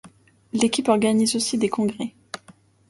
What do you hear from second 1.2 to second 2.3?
aussi des congrès.